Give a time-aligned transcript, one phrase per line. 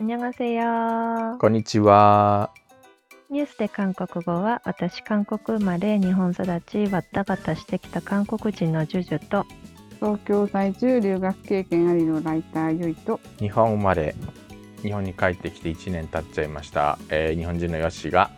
[0.00, 1.38] 안녕하세요。
[1.40, 2.50] こんにちは。
[3.30, 9.44] ニュースで韓国語は私韓国生まれ日本育ちわったがたしてきた韓国人のジュジュと
[9.96, 14.14] 東京在住留学経験ありのライターゆいと日本生まれ
[14.82, 18.30] 日本に帰ってきて1年経っちゃいました、えー日本人のヨッシーが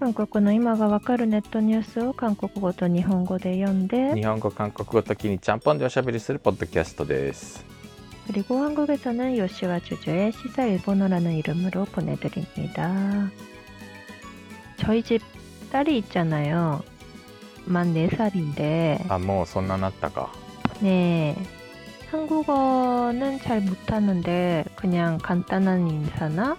[0.00, 7.64] 韓国の今がわかるネットニュースを韓国語と日本語で読んで日本語韓国語時にちゃんぽんでおしゃべりするポッドキャストです。
[8.26, 13.30] 그리고 한국에서는 요시와 주주의 시사 일본어라는 이름으로 보내드립니다.
[14.78, 15.22] 저희 집
[15.70, 16.82] 딸이 있잖아요.
[17.64, 20.30] 만 4살인데 あもうそんななったか。
[20.82, 21.36] 네.
[22.10, 26.56] 한국어는 잘 못하는데 그냥 간단한 인사나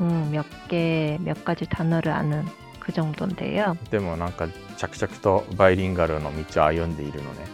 [0.00, 2.44] 음, 몇 개, 몇 가지 단어를 아는
[2.80, 3.76] 그 정도인데요.
[3.90, 7.44] でもなんか着々とバイリンガルの道を歩んでいるのね。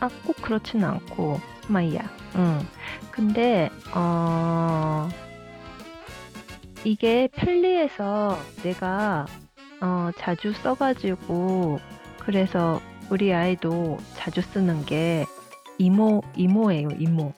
[0.00, 2.00] 아, 꼭 그렇진 않고, 마이야.
[2.36, 2.60] 응.
[3.10, 5.08] 근데, 어,
[6.84, 9.26] 이게 편리해서 내가,
[9.80, 11.78] 어, 자주 써가지고,
[12.18, 15.26] 그래서 우리 아이도 자주 쓰는 게
[15.78, 17.32] 이모, 이모예요, 이모.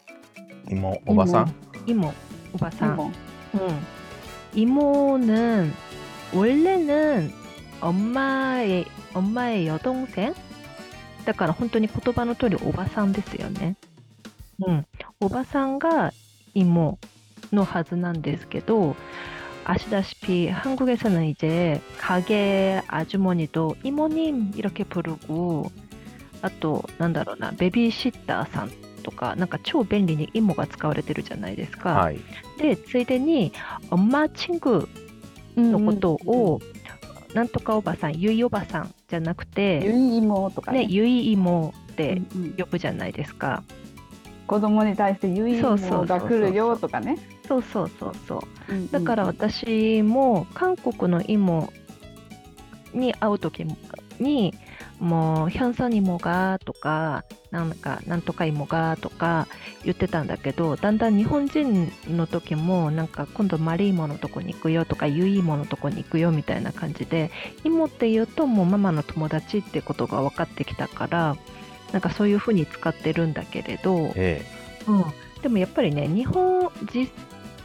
[0.71, 1.47] 이모 오바상
[1.87, 2.13] 이모,
[2.53, 2.95] 오바상.
[2.95, 3.13] 이모.
[3.55, 3.81] 응.
[4.55, 5.73] 이모는
[6.35, 7.31] 원래는
[7.81, 10.35] 엄마의 엄마의 여동생
[11.26, 13.76] だから本当に言葉の通りおばさんですよね。
[14.66, 14.86] うん。
[15.20, 16.14] おばさんが
[16.56, 16.98] 이모
[17.52, 18.96] のはずなんですけど
[19.66, 25.72] 아시다시피 한국에서는 이제 가게 아주머니도 이모님 이렇게 부르고
[26.42, 28.72] あとなんだろうなベビーシッターさん
[29.04, 31.94] とかなんか超便利にイモが使われてるじゃないですか。
[31.94, 32.20] はい。
[32.58, 33.54] でついでに
[33.90, 34.88] 엄마 친구
[35.58, 36.62] のことを、
[37.37, 42.23] なんとかおばさんゆいおばさんじゃなくゆて、い妹とかね、ねゆい妹って
[42.57, 43.63] 呼ぶじゃないですか。
[44.47, 47.19] 子供に対してゆい妹が来るよとかね。
[47.47, 48.41] そうそうそうそう。
[48.91, 51.71] だから私も韓国の妹
[52.95, 53.67] に会う時
[54.19, 54.55] に
[55.00, 59.48] もうヒャンサン妹がとかなんかなんとか妹がとか
[59.84, 67.32] 言ってたんだけどだんだん日本人の時もなんか今度マリーモのとこに行くよとかユイモのとこに行くよみたいな感じで
[67.64, 71.36] 妹って言うともうママの友達ってことが分かってきたから
[71.92, 74.46] なんかそういうふうに使ってるんだけれど、え
[74.88, 75.04] うん、
[75.42, 77.10] でもやっぱりね日本지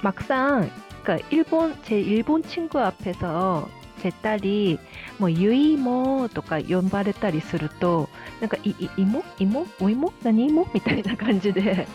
[0.03, 0.71] 막상
[1.05, 3.69] 그러니까 일본 제 일본 친구 앞에서
[4.02, 4.80] せたり
[5.20, 9.66] もう「ゆいも」とか呼ばれたりするとなんか「いいもいも？
[9.80, 11.88] お芋何芋?」みたいな感じで。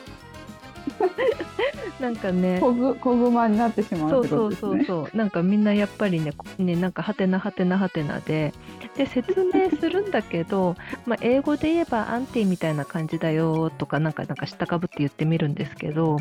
[2.00, 2.58] なんかね。
[2.60, 4.60] 小ぐ小熊になってしまうってことですね。
[4.60, 5.16] そうそうそうそう。
[5.16, 8.52] なんかみんなやっぱりねねなんかはてなはてなはてなで。
[8.96, 16.18] で説明するんだけど まあ英語で言えばアンティみたいな感じだよとかなんかなんか下かぶって言ってみるんですけど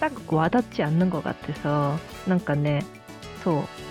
[0.00, 1.96] なんかこうあだっちあんなんごがあってさ
[2.28, 2.84] なんかね
[3.42, 3.87] そう。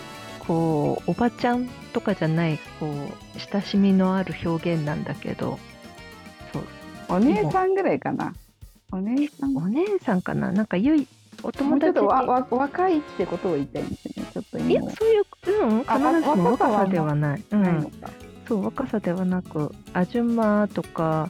[0.47, 5.59] こうおばちゃんとかじゃないこう親しみのある表現なんだけど
[6.53, 6.63] そう。
[7.09, 8.33] お姉さんぐらいかな。
[8.91, 9.53] お姉さん。
[9.53, 10.51] もお姉さんかな？
[10.51, 11.07] なんかゆい
[11.43, 14.29] おうちょっ友達にとわわ若いってことを言いたいんですよね。
[14.33, 15.23] ちょっといや今そういう
[15.63, 17.43] うん必あずしも若さではない。
[17.51, 17.91] うん。
[18.47, 21.29] そう若さではなくアジュマとか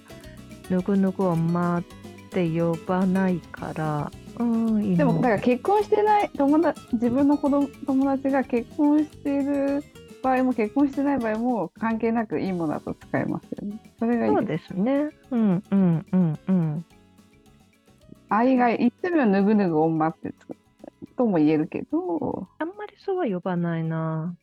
[0.70, 1.84] ぬぐぬぐおまっ
[2.30, 9.84] て呼ばないから、でもだから結婚してない友達自分の子供友達が結婚している
[10.22, 13.80] 場合も結婚してない場合も関係なくいいものだと使えますよね。
[14.00, 14.70] それがいいそうです。
[14.70, 15.10] ですね。
[15.32, 16.86] うんうんうんうん。
[18.30, 20.34] 愛が言ってみぬぐぬぐ女って
[21.18, 24.36] とも言えるけど、あんまりそうは呼ばないな。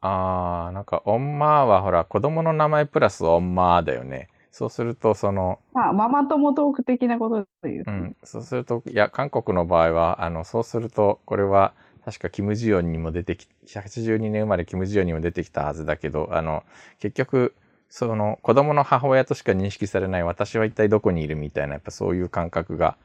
[0.00, 4.28] あーなんかオンマーはほら子供の名前プラスオンマーだよね。
[4.54, 16.62] そうするとそのまあママ友トーク的なことで言うと、うん、そうすると、いや、韓国の場合は、あの、そうすると、これは、確かキム・ジヨンにも出てき、82年生まれキム・ジヨンにも出てきたはずだけど、あの、
[16.98, 17.54] 結局、
[17.88, 22.96] その、子供の母親としか認識されない私は一体どこにいるみたいな、やっぱそういう感覚が、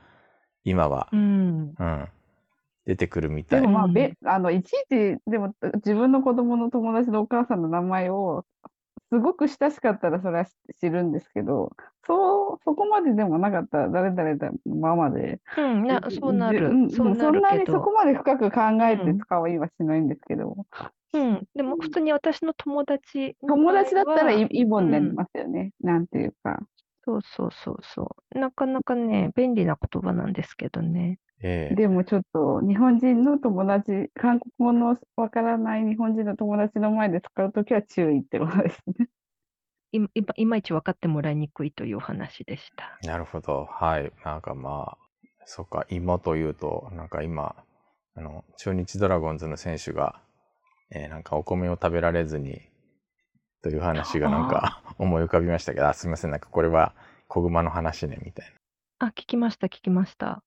[0.64, 1.74] 今はう、ん。
[1.78, 2.08] うん、
[2.86, 3.74] 出てくるみたいでも。
[3.74, 8.46] まあ、うんべあのいちいちでも自分の子供の友達のお母さんの名前を
[9.12, 11.72] すごく親しかったらそれは知知るんですけど、
[12.06, 16.90] そうそこまででもなかったら誰々だママで、うん、なそうなるん。
[16.90, 17.52] そうなそんな。
[17.56, 20.66] にそこまで深く考えてうん使いはしないんですけど、
[21.14, 21.48] うん。
[21.56, 25.72] でも普通に私の友達の友達だったらイボになりますよね。
[25.82, 26.60] なんていうか。
[27.10, 28.40] そうそうそうそう。
[28.40, 31.20] なかなかね、便利な言葉なんですけどね。
[31.42, 39.08] ええでもちょっと日本人の友達、韓国語のわからない日本人の友達の前で使うときは注意ってことですね。
[39.92, 43.00] いいいまいち分かってもらいにくいというお話でした。
[43.04, 43.66] なるほど。
[43.66, 44.12] はい。
[44.24, 44.98] なんかまあ、
[45.46, 47.56] そうか、芋というと、なんか今、
[48.16, 50.22] あの、中日ドラゴンズの選手が、
[50.92, 52.62] えーなんかお米を食べられずに、
[53.62, 56.94] という話がなんか思い浮かびましたけど、あすみません、なんかこれは
[57.28, 58.54] 小熊の話ね、みたい
[59.00, 60.44] あ、聞きました、聞きました。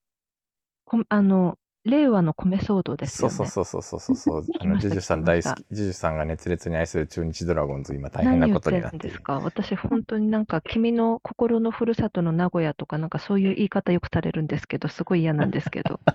[0.84, 2.96] こあの、令和の米騒動な。
[2.96, 3.34] ですよね。
[3.34, 4.44] そうそうそうそうそうそう。
[4.60, 9.20] あの、ジュジュさん大好き、ジュジュさんが熱烈に愛する中日ドラゴンズ、今大変なことになってるんです。
[9.20, 16.00] か私、本当になんか、君の心のふるさとの名古屋とか、なんかそういう言い方よくされるんですけど、すごい嫌なんですけど。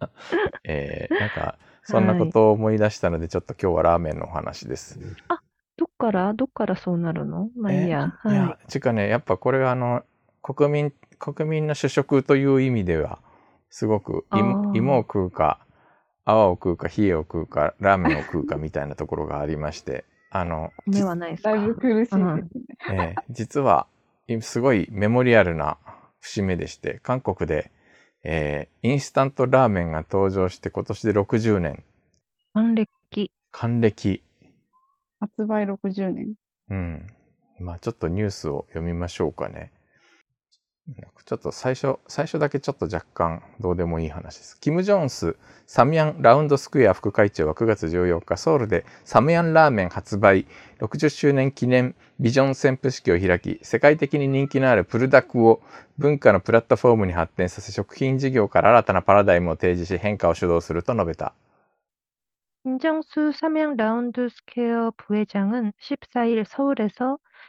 [0.64, 4.98] えーなんか、そんなことを思い出したので、ちょっと今日はラーメンのお話です。
[5.78, 6.34] どっから？
[6.34, 7.50] どっからそうなるの？
[7.56, 8.14] まあいいや。
[8.26, 10.02] いやは、ちかね、やっぱこれはあの、
[10.42, 13.20] 国民、国民の主食という意味では、
[13.68, 15.60] すごくあ芋ー芋を食うか、
[16.24, 20.90] 泡を食うか、冷えを食うか、ラーメンを食うかみたいなところがありまして、あの、い。
[20.92, 21.52] 米はないですか？
[21.52, 22.44] だいぶ苦しいですね。
[22.90, 23.86] えー実は、
[24.28, 25.76] いすごいメモリアルな
[26.20, 27.70] 節目でして、韓国で、
[28.28, 31.84] えーインスタントラーメンが登場して今年で60年、
[32.54, 33.30] 還暦。
[33.52, 34.22] 還暦。
[35.20, 36.34] 発売60年。
[36.68, 37.06] うん。
[37.60, 39.70] まあちょっとニュースを読みましょうかね。
[41.25, 44.59] ちょっと最初、最初だけちょっと若干どうでもいい話です。
[44.59, 50.45] キム・ジョンス、サムヤンラウンドスクエア副会長は9月14日、ソウルでサムヤンラーメン発売
[50.79, 55.61] 60周年記念ビジョン宣布式を開き、世界的に人気のあるプルダクを
[55.97, 61.33] 文化のプラットフォームに発展させ、食品事業から新たなパラダイムを提示し変化を主導すると述べた。
[62.63, 67.17] 김정수 삼양 라운드 스퀘어 부회장은 14일 서울에서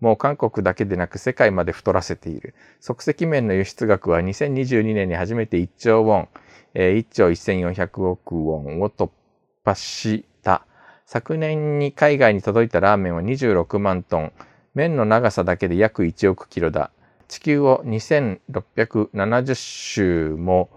[0.00, 2.54] もう韓国だけでなく世界まで太らせている。
[2.80, 6.28] 即席麺の輸出額は2022年に初めて1兆ウォン、
[6.74, 8.40] え1兆1400億ウォ
[8.76, 9.10] ンを突
[9.64, 10.64] 破した。
[11.04, 14.32] 昨年に海外に届いたラーメンは26万トン。
[14.74, 16.92] 麺の長さだけで約1億キロだ。
[17.26, 20.70] 地球を2670周も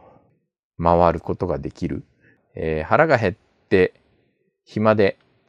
[0.81, 2.03] 回ることができる。
[2.55, 3.35] えー腹が減っ
[3.69, 3.93] て
[4.65, 5.17] 暇で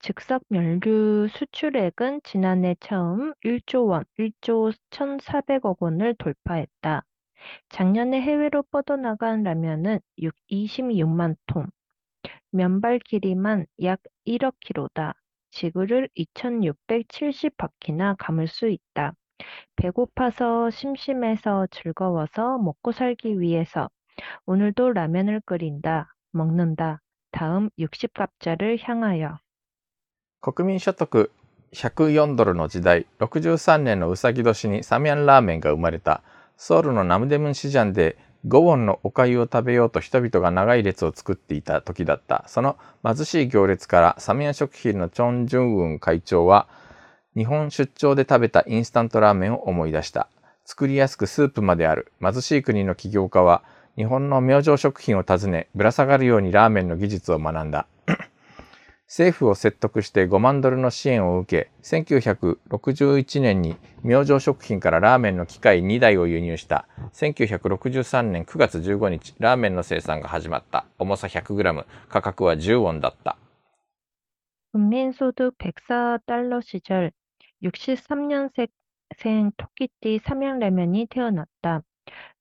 [0.00, 7.04] 즉석 면류 수출액은 지난해 처음 1조 원, 1조 1,400억 원을 돌파했다.
[7.68, 11.66] 작년에 해외로 뻗어나간 라면은 6, 26만 통,
[12.50, 15.14] 면발 길이만 약 1억 킬로다.
[15.50, 19.14] 지구를 2670바퀴나 감을 수 있다.
[19.76, 23.90] 배고파서 심심해서 즐거워서 먹고 살기 위해서
[24.46, 26.14] 오늘도 라면을 끓인다.
[26.32, 27.00] 먹는다.
[27.30, 29.38] 다음 60갑자를 향하여.
[30.46, 31.32] 国民所得
[31.72, 36.22] 104ドルの時代63年のうさぎ年にサミャンラーメンが生まれた。
[36.56, 38.16] ソウルのナムデムンシジャンで
[38.46, 42.44] 5ウォンのお粥を食べようと人々が長い列を作っていた時だった。
[42.46, 46.68] その貧しい行列からサミャン食品のチョン・ジュンウン会長は
[47.34, 50.28] 日本出張で食べたインスタントラーメンを思い出した。
[50.64, 52.12] 作りやすくスープまである。
[52.22, 53.64] 貧しい国の起業家は
[53.96, 57.88] 日本の明星食品を訪ねぶら下がるようにラーメンの技術を学んだ。
[59.07, 73.37] 政府を説得して5万ドルの支援を受け1961年に明星食品からラーメンの機械2台を輸入した1963年9月15日ラーメンの生産が始まった重さ 100g 価格は10ウォンだった
[74.73, 77.11] 국민소득 104달러 시절
[77.63, 78.69] 63년생
[79.57, 81.83] 토끼띠 삼양라면이 태어났다.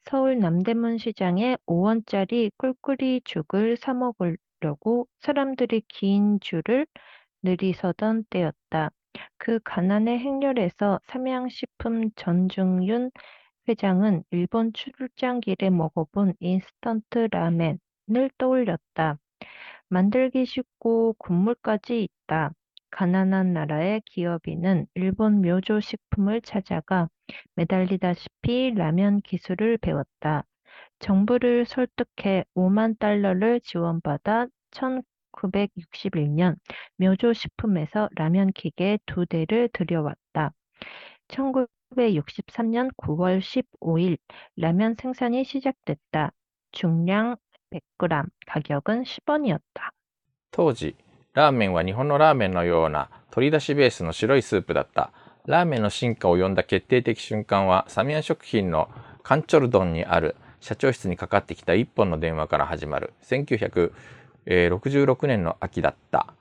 [0.04, 4.14] 서울 남대문 시장에 5원짜리 꿀꿀이 죽을 사 먹
[4.65, 6.88] 으려고 사람들이 긴 줄을
[7.43, 8.89] 늘이서던 때였다.
[9.38, 13.12] 그 가난의 행렬에서 삼양식품 전중윤
[13.69, 19.19] 회장은 일본 출장길에 먹어본 인스턴트 라멘을 떠올렸다.
[19.89, 22.51] 만들기 쉽고 국물까지 있다.
[22.89, 27.10] 가난한 나라의 기업인은 일본 묘조 식품을 찾아가
[27.55, 30.45] 매달리다시피 라면 기술을 배웠다.
[31.00, 36.57] 정부를 설득해 5만 달러를 지원받아 1961년
[36.99, 40.52] 묘조식품에서 라면 기계 두 대를 들여왔다.
[41.28, 44.19] 1963년 9월 15일
[44.57, 46.33] 라면 생산이 시작됐다.
[46.73, 47.37] 중량
[47.71, 49.90] 100g, 가격은 10원이었다.
[50.50, 50.97] 当時、
[51.33, 55.12] ラーメンは日本のラーメンのような鶏出しベースの白いスープだった。
[55.47, 58.90] ラーメンの進化を呼んだ決定的瞬間は、サミヤン食品の
[59.23, 63.14] カンチョルドンにある社長室にかかってきた一本の電話から始まる。
[64.48, 66.34] 1966年の秋だった。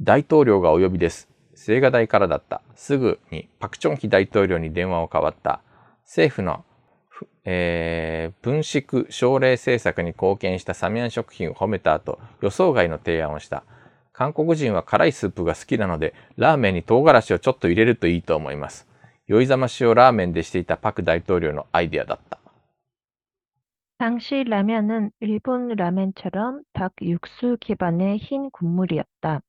[0.00, 1.28] 大統領がお呼びです。
[1.56, 2.62] 青瓦台からだった。
[2.74, 5.60] すぐにパクチョンヒ大統領に電話を代わった。
[6.04, 6.64] 政府の、
[7.44, 13.64] えー分縮奨励政策に貢献したサミヤン食品を褒めた後、予想外の提案をした。
[14.12, 18.86] 韓国人は辛いスープが好きなので、ラーメンに唐辛子をちょっと入れるといいと思います。
[19.26, 22.38] 酔いざましをラーメンでしていたパク大統領のアイデアだった。
[23.98, 29.40] 당시 라면은 일본 라멘처럼 닭 육수 기반의 흰 국물이었다.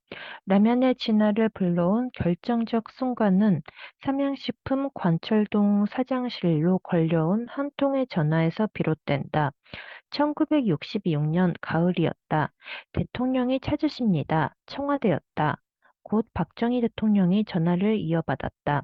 [0.48, 3.62] 라면의 진화를 불러온 결정적 순간은
[4.04, 9.52] 삼양식품 관철동 사장실로 걸려온 한 통의 전화에서 비롯된다.
[10.12, 12.52] 1966년 가을이었다.
[12.94, 14.56] 대통령이 찾으십니다.
[14.68, 15.58] 청와대였다.
[16.05, 18.83] 곧 박정희 대통령이 전화를 이어받았다.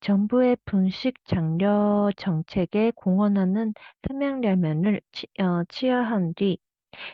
[0.00, 3.74] 정부의 분식 장려 정책에 공헌하는
[4.08, 6.58] 삼양라면을 치, 어, 치하한 뒤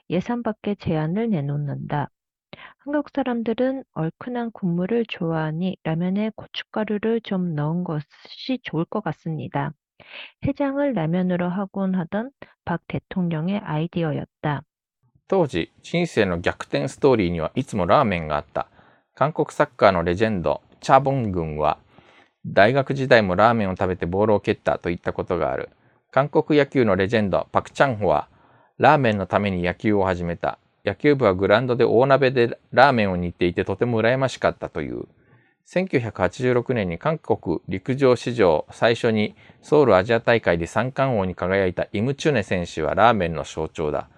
[0.09, 2.11] 예산 밖의 제안을 내놓는다.
[2.79, 9.73] 한국 사람들은 얼큰한 국물을 좋아하니 라면에 고춧가루를 좀 넣은 것이 좋을 것 같습니다.
[10.47, 12.31] 해장을 라면으로 하곤 하던
[12.65, 14.63] 박 대통령의 아이디어였다.
[15.29, 18.67] 当時、人生の逆転ストーリーにはいつもラーメンがあった。
[19.16, 21.78] 韓国サッカーのレジェンド、チャボン軍は、
[22.46, 25.70] 大学時代もラーメンを食べてボールを蹴ったといったことがある。
[26.12, 28.28] 韓国野球のレジェンド、パクチャンホは、
[28.78, 30.60] ラーメンのために野球を始めた。
[30.84, 35.06] 野球部はグラウンドで大鍋でラーメンを煮ていてとても羨ましかったという。
[35.66, 44.10] 1986年に韓国陸上史上最初にソウルアジア大会で三冠王に輝いたイムチュネ選手はラーメンの象徴だ。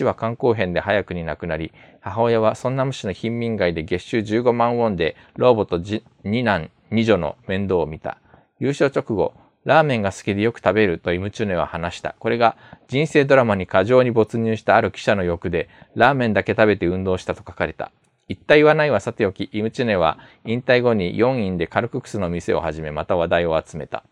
[0.00, 8.18] 父は肝硬変で早くに亡くなり、母親はソンナム市の貧民街で月収15万ウォンで老母とじ二男二女の面倒を見た。
[8.58, 9.34] 優勝直後、
[9.64, 12.14] ラーメンが好きでよく食べるとイムチュネは話した。
[12.18, 12.56] これが
[12.88, 17.90] 人生ドラマに過剰に没入したある記者の欲で、ラーメンだけ食べて運動したと書かれた。
[18.28, 24.04] 言った言わないはさておき、イムチュネは引退後に4院でカルククスの店を始め、また話題を集めた。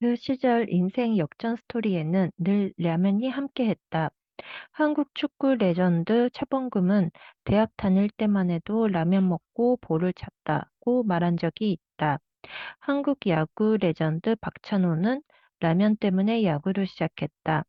[0.00, 4.10] 그 시절 인생 역전 스토리에는 늘 라면이 함께했다.
[4.71, 7.11] 한국 축구 레전드 차범금은
[7.43, 12.19] 대학 다닐 때만 해도 라면 먹고 볼을 찼다고 말한 적이 있다.
[12.79, 15.21] 한국 야구 레전드 박찬호는
[15.59, 17.65] 라면 때문에 야구를 시작했다.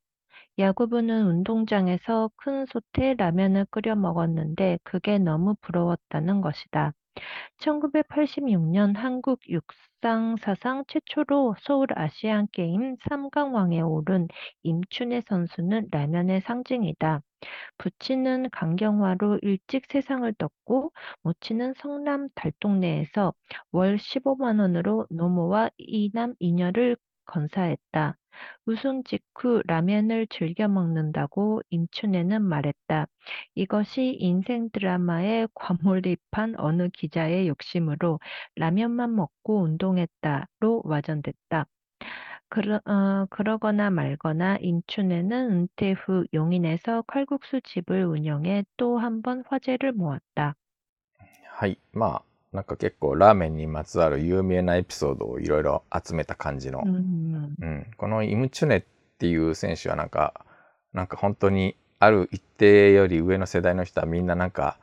[0.59, 6.93] 야구부는 운동장에서 큰 솥에 라면을 끓여 먹었는데 그게 너무 부러웠다는 것이다.
[7.59, 14.29] 1986년 한국 육상 사상 최초로 서울 아시안 게임 3강왕에 오른
[14.63, 17.23] 임춘혜 선수는 라면의 상징이다.
[17.79, 23.33] 부친은 강경화로 일찍 세상을 떴고 모친은 성남 달동네에서
[23.73, 26.97] 월 15만 원으로 노모와 이남 이녀를
[27.30, 28.18] 건사했다.
[28.66, 33.08] 우승 직후 라면을 즐겨 먹는다고 임춘혜는 말했다.
[33.56, 38.20] 이것이 인생 드라마에 과몰입한 어느 기자의 욕심으로
[38.56, 41.66] 라면만 먹고 운동했다로 와전됐다.
[42.50, 49.94] 그러, 어, 그러거나 말거나 임춘혜는 은퇴 후 용인에서 칼국수 집을 운영해 또 한 번 화제를
[49.94, 50.56] 모았다.
[51.50, 51.80] はい。
[51.94, 52.22] まあ、
[52.54, 56.84] なんか結構ラーメンにまつわる有名なエピソードをいろいろ集めた感じの。
[56.84, 57.86] 음, うん。
[57.98, 58.84] このイムチュネっ
[59.18, 60.46] ていう選手はなんか、
[60.94, 64.80] なんか本当にある一定より上の世代の人はみんななんか、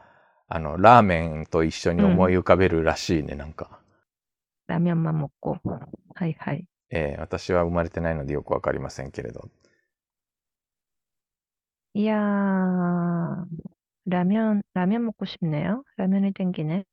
[0.49, 3.81] あの、ラーメンと一緒に思い浮かべるらしいね、なんか。
[4.69, 5.59] 라면만 먹고.
[6.15, 6.65] 하이하이.
[6.91, 9.49] えー私は生まれてないのでよくわかりませんけれど。
[11.95, 13.45] 이야,
[14.07, 15.85] 라면, 라면 먹고 싶네요.
[15.97, 16.85] 라면이 땡기네.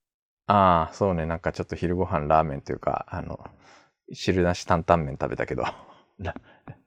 [0.47, 1.25] ああ、そうね。
[1.25, 3.39] なんかちょっと昼ご飯ラーメンというか、あの、
[4.11, 5.63] 汁なし担々麺食べたけど。
[6.19, 6.35] ら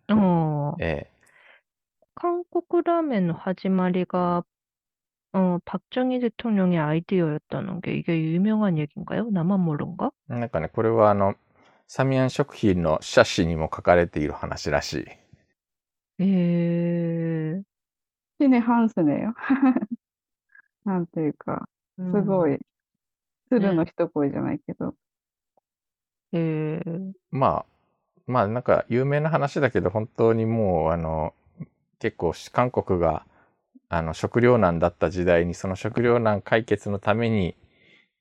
[0.09, 1.07] 어, え
[2.17, 4.43] 한국 라면 하지마리가
[5.33, 9.31] 어, 박정희 대통령의 아이디어였다는 게 이게 유명한 얘기인가요?
[9.31, 10.11] 나만 모른가?
[10.31, 11.35] ーなんかね、これはあの、
[11.87, 15.07] サミアン食品の写真にも書かれている話らしい。
[16.21, 17.63] 예,
[18.41, 19.35] シネハンスネよ。
[20.85, 21.69] なんていうか、
[22.13, 22.59] すご 음, い、
[23.50, 24.96] 鶴の一声じゃないけど、
[26.34, 26.82] 예,
[27.32, 27.66] まあ、
[28.26, 31.34] まあなんか有名な話だけど、本当にもうあの、
[32.00, 33.26] 結構韓国が
[33.90, 37.56] あの、食糧難だった時代に、その食糧難解決のために、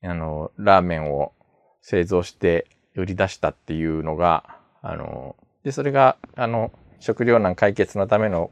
[0.01, 1.33] あの、ラーメンを
[1.81, 8.49] 製造して売り出したっていうのが、あの、で、それが、あの、食糧難解決のための、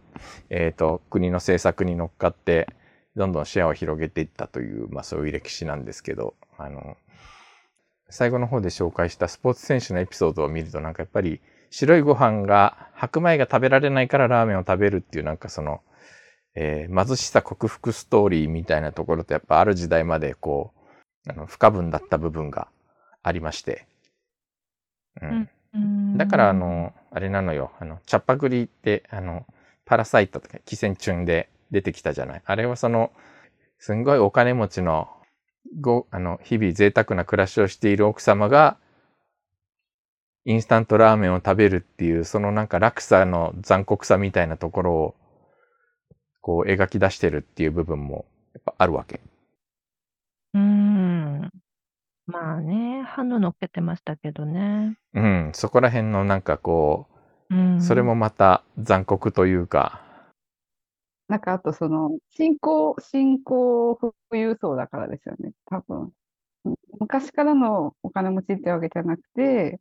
[0.49, 2.67] えっ、と、国の政策に乗っかって、
[3.15, 6.97] どんどんシェアを広げていったという、まあそういう歴史なんですけど、あの、
[8.09, 15.81] 最後の方で紹介したスポーツ選手のエピソードを見ると、なんかやっぱり白いご飯が、白米が食べられないからラーメンを食べるっていうなんかその、
[16.55, 20.73] えー貧しさ克服ストーリーみたいなところとやっぱある時代までこ
[21.27, 22.67] う、あの不可分だった部分が
[23.23, 23.87] ありまして。
[25.21, 25.49] うん。
[25.73, 29.45] うんだからあ、の、あれなのよ、あの、チャッパグリって、あの、
[29.85, 32.41] パラサイトとか寄生虫で出てきたじゃない。
[32.45, 33.11] あれはその、
[33.79, 35.09] すんごいお金持ちの、
[35.79, 38.77] ご、あの、日々贅沢な暮らしをしている奥様が、
[40.45, 45.15] インスタントラーメンを食べるっていう、そのなんか落差の残酷さみたいなところを、
[46.41, 49.19] こう描き出してるっていう部分も、やっぱあるわけ。
[50.53, 51.49] うん。
[52.27, 54.97] まあね、ハム乗っけてましたけどね。
[55.13, 57.07] うん、そこら辺のなんかこ
[57.49, 57.77] うん。
[57.77, 60.04] う、それもまた残酷というか、
[61.27, 66.11] なんかあとその、新興、新興富裕層だからですよね、多分。
[66.99, 69.79] 昔からのお金持ちってわけじゃなくて、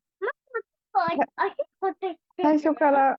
[2.40, 3.18] 最初から、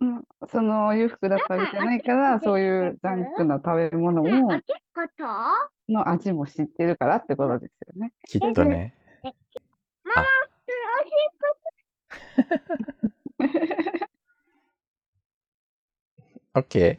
[0.00, 4.26] うん、その裕福だったわけじゃないから、そういうジャンクな食べ物を、
[5.88, 8.12] の味も知ってるからってことですよね。
[8.26, 8.94] きっとね。
[16.54, 16.98] あ OK。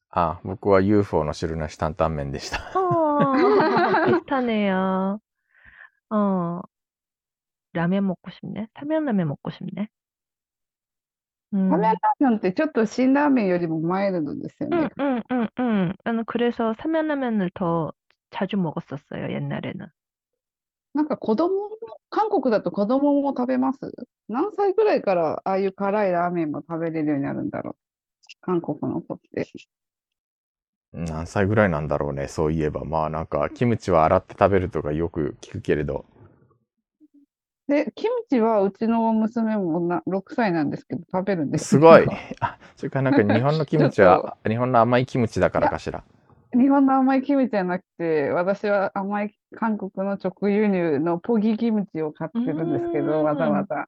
[0.10, 2.58] あ、僕は UFO の汁なし担々麺でした。
[2.78, 5.18] 어, 비슷하네요.
[6.10, 6.60] 어,
[7.72, 8.68] 라면 먹고 싶네.
[8.74, 9.88] 타면라면 먹고 싶네.
[11.54, 11.70] 음.
[11.70, 14.88] ラーメンラーメンってちょっと辛ラーメンよりもマイルドですよ 응, ね。
[14.98, 15.94] 응, 응, 응.
[16.04, 17.92] 나는 그래서 사면라면을 더
[18.30, 19.86] 자주 먹었었어요, 옛날에는.
[20.94, 21.76] なんか子供も、
[22.08, 23.78] 韓国だと子供も食べます
[24.28, 27.76] 何歳ぐらいからああいう辛いラーメンも食べれるようになるんだろう
[28.40, 29.46] 韓国の子って。
[30.93, 32.83] 何歳ぐらいなんだろうね、そういえば。
[32.83, 36.05] まあなんか、キムチは洗って食べるとかよく聞くけれど。
[37.67, 42.05] で、キムチはうちの娘もな6歳なんですけど食べるんですすごい。
[42.41, 46.03] あ、それからなんか日本のキムチは、 日本の甘いキムチだからかしら？
[46.53, 53.85] 日本の甘いキムチじゃなくて、私は甘い韓国の直輸入のポギキムチを買ってるんですけど、わざわざ。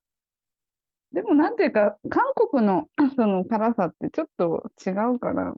[1.11, 5.53] でもなんていうか、韓国のその辛さってちょっと違うから、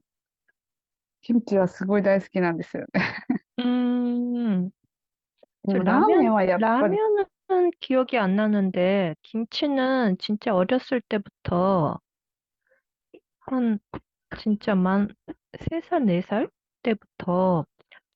[1.24, 3.00] キムチはすごい大好きなんですよね。
[3.60, 4.70] 음,
[5.64, 12.00] でも 저 ラーメン 라면, はやっぱり、 라면은 기억이 안 나는데, 김치는 진짜 어렸을 때부터,
[13.40, 13.78] 한,
[14.38, 15.08] 진짜 만,
[15.58, 16.48] 3살, 4살
[16.82, 17.66] 때부터,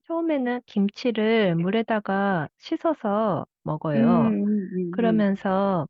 [0.07, 4.05] 처음에는 김치를 물에다가 씻어서 うん 먹어요.
[4.05, 4.91] うんうんうん。
[4.93, 5.87] 그러면서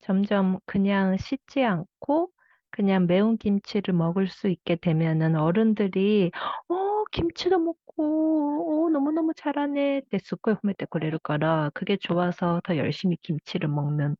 [0.00, 2.30] 점점 그냥 씻지 않고
[2.72, 6.30] 그냥 매운 김치를 먹을 수 있게 되면은 어른들이
[6.68, 14.16] 어, 김치도 먹고 어, 너무너무 잘하네 ってすっごい褒めてくれるから그게 좋아서 더 열심히 김치를 먹는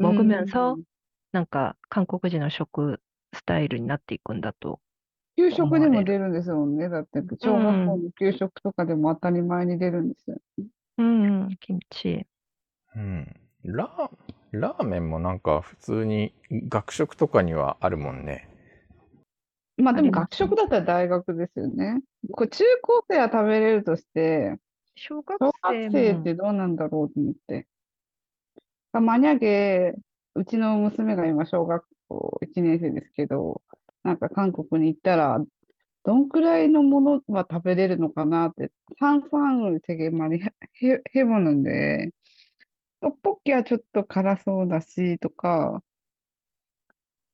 [0.00, 0.76] うんうんうん 먹으면서
[1.32, 3.00] なんか韓国人の食
[3.34, 4.80] スタイルになっていくんだと。
[5.36, 6.88] 給食でも出るんですもんね。
[6.88, 10.36] だって、小学校の給食とかでも当たり前に出るんですよ。
[10.98, 12.24] 음, 김치.
[12.94, 13.24] うん。
[13.24, 18.48] ラー、 ラーメンもなんか普通に学食とかにはあるもんね。
[19.76, 22.00] まあでもあります学食だったら大学ですよね。
[22.32, 24.56] これ中高生は食べれるとして、
[24.96, 27.66] 小学小生学生っもてどうなんだろうと思って。
[28.92, 29.94] マニャゲ、
[30.34, 33.62] うちの娘が今小学校1年生ですけど、
[34.02, 35.44] なんか韓国に行ったら、
[36.04, 40.50] どんくらいのものは食べれるのかなって、산산을 되게 많이 해,
[41.14, 42.10] 해보는데,
[43.03, 45.83] トッポッキはちょっと辛そうだし、とか、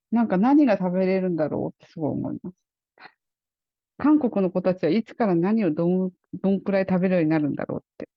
[0.10, 2.56] なんか何が食べれるんだろうってすごい思います。
[4.00, 8.10] 韓国の子たちはいつから何をどん、どんくらい食べるようになるんだろうって。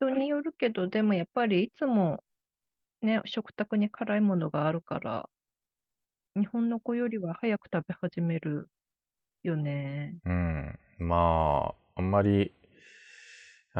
[0.00, 2.24] 人によるけど、でもやっぱりいつも
[3.02, 5.30] ね、食卓に辛いものがあるから、
[6.34, 8.68] 日本の子よりは早く食べ始める
[9.44, 10.16] よね。
[10.24, 10.76] うん。
[10.98, 12.52] まあ、あんまり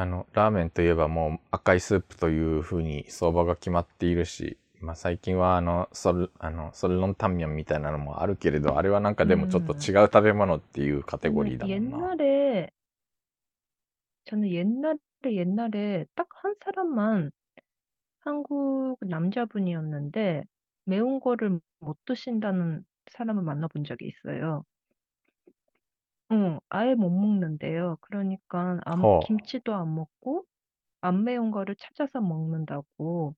[0.01, 12.69] あの、ラーメンといえばもう赤いスープというふうに相場が決まっているし、まあ、最近はあの、ソル、あの、ソルロンタンミョンみたいなのもあるけれど、あれはなんかでもちょっと違う食べ物っていうカテゴリー 음, 나 옛날에
[14.25, 17.29] 저는 옛날에 옛날에 딱 한 사람만
[18.25, 20.49] 한국 남자분이었는데
[20.89, 22.81] 매운 거를 못 드신다는
[23.13, 24.65] 사람을 만나본 적이 있어 요.
[26.31, 27.97] 응, 아예 못 먹는데요.
[28.01, 29.19] 그러니까 안- 허.
[29.25, 30.45] 김치도 안 먹고
[31.01, 33.35] 안 매운 거를 찾아서 먹는다고.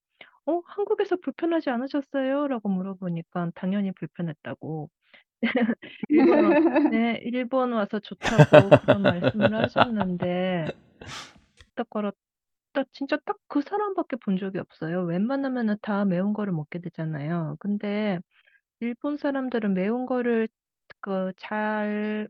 [0.47, 2.47] 어, 한국에서 불편하지 않으셨어요?
[2.47, 4.89] 라고 물어보니까 당연히 불편했다고.
[6.09, 6.55] 일본,
[6.93, 10.71] 네, 일본 와서 좋다고 그런 말씀을 하셨는데,
[11.75, 12.11] 그거라,
[12.73, 15.03] 딱 진짜 딱 그 사람밖에 본 적이 없어요.
[15.05, 17.57] 웬만하면은 다 매운 거를 먹게 되잖아요.
[17.59, 18.19] 근데
[18.81, 20.49] 일본 사람들은 매운 거를
[21.01, 22.29] 그 잘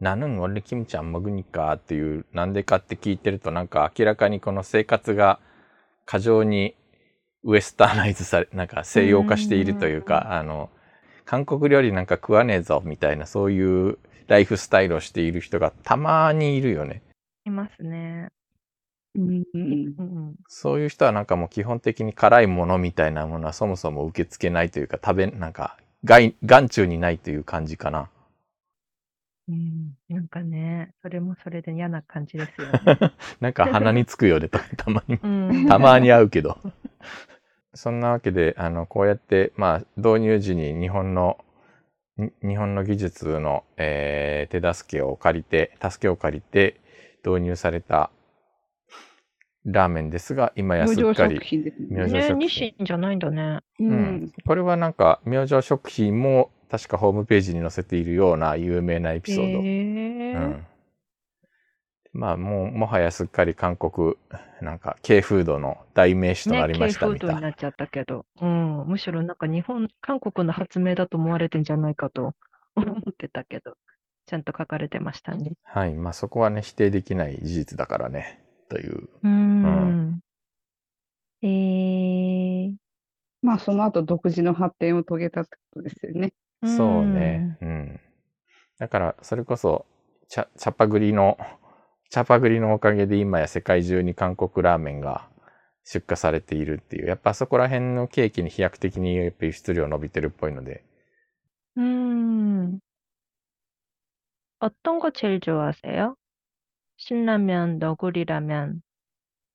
[0.00, 5.40] 나는원래김치안먹으니까っていう、なんでかって聞いてると、なんか明らかにこの生活が
[6.04, 6.74] 過剰に
[7.44, 10.70] ウエスターナイズされ、 なんか西洋化しているというか、あの、
[11.24, 13.98] 韓国料理なんか食わねえぞみたいな、そういう
[14.28, 17.02] ライフスタイルをしている人がたまにいるよね。
[17.44, 18.28] いますね。
[19.14, 20.34] うんうんうん。
[20.48, 28.08] そういう人はなんかもう基本的に辛いものみたいなものはそもそも受け付けないというか、食べ、なんか、眼、眼中にないという感じかな。
[29.49, 32.97] うん、なんかね、それもそれで嫌な感じですよね。
[33.41, 35.19] なんか鼻につくよね、た たまに。
[35.21, 35.65] うん。
[35.67, 36.57] たまに会うけど。
[37.73, 41.43] そんなわけで、あの、こうやって、まあ、導入時に日本の、
[42.17, 46.79] に日本の技術の、えー手助けを借りて、助けを借りて
[47.25, 48.11] 導入された
[49.65, 51.87] ラーメンですが、今やすっかり、品ですね。
[51.89, 53.59] ね、明星食品日清じゃないんだね。
[53.79, 54.31] ううんん。
[54.45, 59.59] これはなんか、明星食品も確かホームページに載せているような有名なエピソード。
[59.59, 60.33] へえ。
[60.33, 60.67] うん。
[62.13, 64.15] まあ、もう、もはやすっかり韓国、
[64.61, 72.35] なんか、K フードの代名詞となね、りま K フーしたみたいドになっちゃったけど、うん、むしろなんか日本、韓国の発明だと思われてんじゃないかと
[72.75, 73.77] 思ってたけど、
[74.25, 75.53] ちゃんと書かれてましたね。
[75.63, 75.95] はい。
[75.95, 78.42] まあそこはね、否定できない事実だからね。
[78.72, 79.08] という。
[79.22, 80.20] うーん。
[81.42, 82.74] えー、
[83.42, 86.32] まあ、その後独自の発展を遂げたってことですよね。
[86.64, 87.56] そうね。
[87.60, 88.00] うん。
[88.78, 89.86] だから、それこそ、
[90.28, 91.38] チャ、チャパグリの、
[92.10, 95.28] チャパグリのおかげで今や世界中に韓国ラーメンが
[95.84, 97.06] 出荷されているっていう。
[97.06, 100.84] やっぱそこら辺の景気に飛躍的にやっぱ輸出量伸びてるっぽいので。
[101.76, 102.80] 음,
[104.58, 106.16] 어떤 거 제일 좋아하세요?
[107.02, 108.82] 신라면, 너구리라면,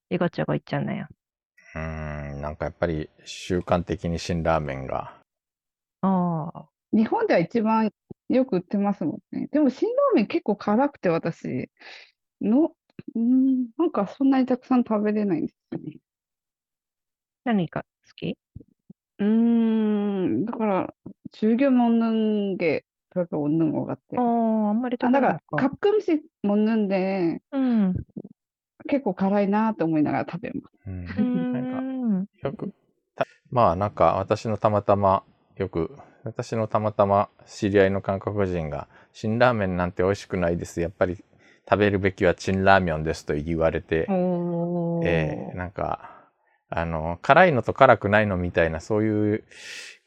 [0.10, 1.08] 이것저것 있잖아요.
[1.76, 2.42] うーん。
[2.42, 5.14] なんかやっぱり習慣的に辛ラーメンが。
[6.02, 7.92] 어, 日本では一番
[8.30, 9.48] よく売ってますもんね。
[9.52, 11.70] でも、辛ラーメン結構辛くて私、
[12.42, 12.72] の、
[13.16, 15.98] うん、なんかそんなにたくさん食べれないんですよね。
[17.46, 18.38] 何が好き?
[19.20, 20.88] 음, 그러니까
[21.32, 24.20] 즐겨 먹는 게 별로 없는 것 같아요.
[24.20, 25.58] 어, 안 말이 아, 내가 거.
[25.58, 27.94] 가끔씩 먹는데 음,
[28.90, 30.74] 結構辛いなと思いながら食べます。
[30.88, 31.06] うん。
[31.18, 32.74] 음, よく、
[33.16, 35.24] たまあなんか私のたまたま、
[35.58, 40.82] よく、私のたまたま知り合いの韓国人が、辛ラーメンなんて美味しくないです。
[40.82, 41.16] やっぱり
[41.70, 46.10] 食べるべきはチンラーメンですと言われて、 오, えーなんか、
[46.70, 49.44] あの、辛いのと辛くないのみたいな、そういう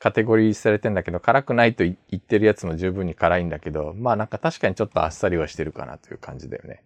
[0.02, 6.84] カテゴリーされてんだけど、辛くないと言ってるやつも十分に辛いんだけど、まあなんか確かにちょっとあっさりはしてるかなという感じだよね。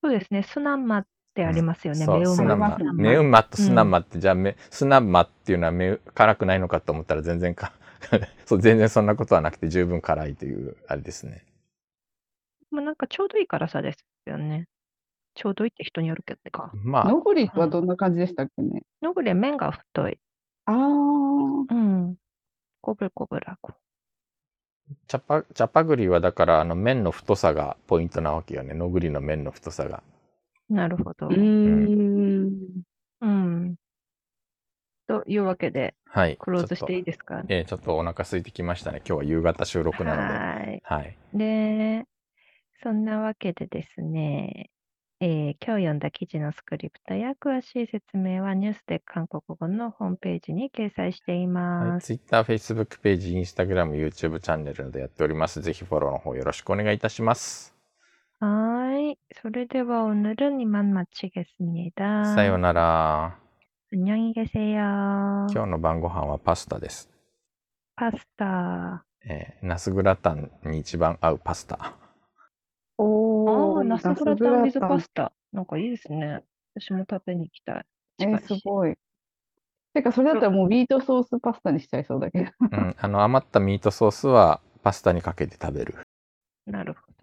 [0.00, 0.44] そうですね。
[0.44, 2.04] スナンマってありますよね。
[2.04, 2.96] そう、メウスナンママスナン。
[2.96, 7.72] マメウンマとスナンマって、じゃあメ、スナンマっていうのはメ辛くないのかと思ったら全然か、
[8.46, 11.44] そう、全然そんなことはなくて十分辛いという、あれですね。
[12.70, 14.68] まあなんかちょうどいい辛さですよね。
[15.34, 16.70] ちょうどいいって人によるけどか。
[16.74, 18.82] まあ、のぐりはどんな感じでしたっけね？
[19.02, 20.18] のぐりは麺が太い。
[20.66, 22.16] ああ、うん。
[22.80, 23.72] こぶこぶらこ。
[25.06, 28.74] チャパ、チャパグリはだからあの麺の太さがポイントなわけよね。
[28.74, 30.02] のぐりの麺の太さが。
[30.68, 31.30] なるほどう。
[31.30, 32.82] ーん。
[33.20, 33.76] うん。
[35.06, 36.36] というわけで、はい。
[36.36, 38.98] クローズしていいちょっですかとえーちょっとお腹空いてきましたね。
[39.06, 40.34] 今日は夕方収録なので。
[40.34, 40.82] はい。
[40.84, 41.18] はい。
[41.34, 42.04] で、
[42.82, 44.70] そんなわけでですね、
[45.21, 52.05] えー今日読んだ記事のスクリプトや詳しい説明はニュースで韓国語のホームページに掲載していはい、ます。
[52.05, 55.61] Twitter、Facebook ページ、Instagram、YouTube チャンネルなどやっております。
[55.61, 57.75] ぜひフォローの方よろしくお願いいたします。
[58.39, 59.17] はーい.
[59.43, 62.33] 소리대와 오늘은 이만 마치겠습니다.
[62.33, 63.37] さようなら。
[63.91, 65.47] 안녕히 계세요.
[65.51, 67.09] 今日の晩ご飯はパスタです。
[67.97, 69.03] 파스타.
[69.25, 71.91] えーナスグラタンに一番合うパスタ。
[73.84, 75.32] ナスグラタンビズパスタ。
[75.52, 76.42] なんかいいですね。
[76.74, 77.86] 私も食べに行きたい。
[78.20, 78.94] えー、すごい。
[79.94, 82.50] てか、それだったらもうミートソースパスタにしちゃいそうだけど。
[82.60, 85.94] うん、あの余ったミートソースはパスタにかけて食べる。
[86.66, 87.13] なるほど